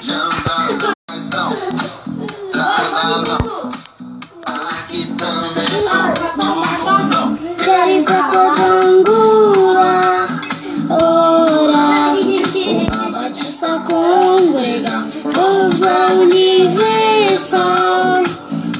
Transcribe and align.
Janta, 0.00 0.92
mas 1.10 1.28
não. 1.30 1.50
Traz 2.52 2.92
razão. 2.92 3.38
Também 5.16 5.66
sou 5.66 6.12
do 6.36 6.62
fundão. 6.64 7.36
Quero 7.58 8.04
Cocodangula, 8.04 10.26
ora, 10.88 12.14
a 12.92 13.10
Batista 13.10 13.82
congrega, 13.88 15.04
povo 15.34 16.22
universal, 16.22 18.22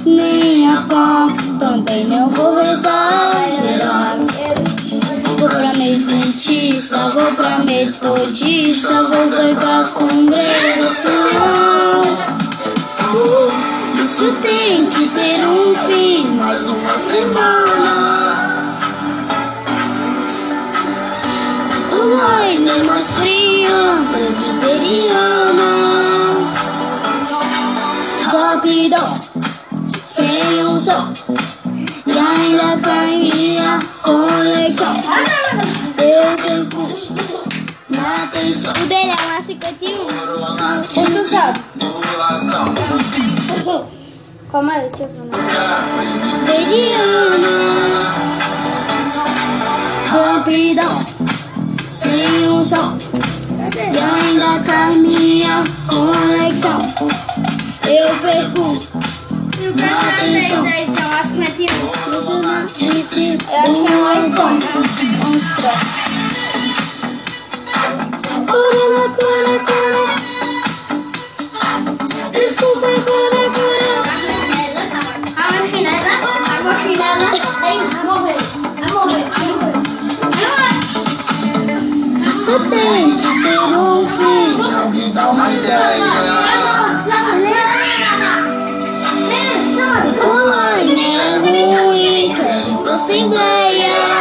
minha 0.07 0.87
pão, 0.89 1.35
também 1.59 2.07
não 2.07 2.29
vou 2.29 2.61
exagerar. 2.61 4.17
Vou 5.25 5.49
pra 5.49 5.73
metodista, 5.75 7.11
vou 7.11 7.35
pra 7.35 7.59
metodista, 7.59 9.03
vou 9.03 9.27
pegar 10.89 10.95
congregação. 10.95 12.03
Isso 14.01 14.33
tem 14.43 14.87
que 14.87 15.09
ter 15.09 15.47
um 15.47 15.75
fim, 15.75 16.27
mais 16.29 16.69
uma 16.69 16.97
semana. 16.97 18.77
O 21.93 21.97
wine 21.97 22.69
é 22.69 22.83
mais 22.85 23.11
fria, 23.13 23.99
presbiteriana. 24.13 25.69
Rapidão, 28.25 29.21
sem 30.03 30.67
um 30.67 30.79
som, 30.79 31.13
e 32.07 32.19
ainda 32.19 32.79
tem 32.79 33.38
atenção. 38.15 38.73
O 38.73 38.87
dele 38.87 39.11
é 39.11 39.27
uma 39.27 39.43
51. 39.43 39.97
Corona 40.07 40.81
aqui, 40.81 40.95
Quanto 40.95 41.25
sabe? 41.25 41.61
Calma 44.51 44.73
aí, 44.73 44.89
deixa 44.89 45.03
eu 45.05 45.09
ver. 45.09 45.31
Mediana, 46.47 47.55
rapidão, 50.09 51.05
sem 51.87 52.49
um 52.49 52.65
som, 52.65 52.97
e 53.77 53.99
ainda 53.99 54.63
tá 54.65 54.87
minha 54.91 55.63
conexão. 55.87 56.81
Eu 57.87 58.15
pergunto, 58.21 58.89
E 59.61 59.69
o 59.69 59.75
cartão 59.75 60.25
deles 60.25 60.53
aí 60.53 60.87
são 60.87 61.13
as 61.21 61.27
51. 61.27 61.69
Corona 61.89 62.65
aqui, 62.65 62.87
Eu 62.87 63.59
acho 63.59 63.85
que 63.85 63.93
é 63.93 63.97
mais 64.03 64.35
som. 64.35 64.59
vamos 65.23 65.43
pra. 65.57 66.08
Isso 82.49 82.61
tem 82.71 83.15
que 83.15 83.43
ter 83.43 83.61
um 83.61 84.09
fim. 84.09 84.75
alguém 84.75 85.13
dá 85.13 85.29
uma 85.29 85.53
ideia. 85.53 86.03
É 91.61 91.83
ruim, 91.83 92.35
quero 92.35 92.91
Assembleia. 92.91 94.18